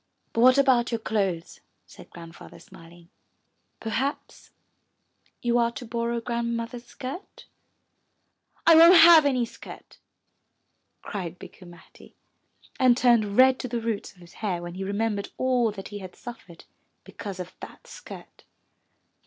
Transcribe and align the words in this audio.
But 0.33 0.41
what 0.41 0.57
about 0.57 0.91
your 0.91 0.97
clothes?'' 0.97 1.59
said 1.85 2.09
Grandfather, 2.09 2.57
smiling. 2.57 3.09
'Terhaps 3.81 4.49
you 5.43 5.59
are 5.59 5.71
to 5.73 5.85
borrow 5.85 6.19
Grand 6.19 6.57
mother's 6.57 6.85
skirt?" 6.85 7.45
I 8.65 8.73
won't 8.73 8.95
have 8.95 9.27
any 9.27 9.45
skirt," 9.45 9.99
cried 11.03 11.37
Bikku 11.37 11.67
Matti, 11.67 12.15
and 12.79 12.97
turned 12.97 13.37
red 13.37 13.59
to 13.59 13.67
the 13.67 13.79
roots 13.79 14.13
of 14.13 14.21
his 14.21 14.33
hair 14.41 14.63
when 14.63 14.73
he 14.73 14.83
remem 14.83 15.19
bered 15.19 15.29
all 15.37 15.71
that 15.71 15.89
he 15.89 15.99
had 15.99 16.15
suffer 16.15 16.53
ed 16.53 16.63
because 17.03 17.39
of 17.39 17.53
that 17.59 17.85
skirt. 17.85 18.43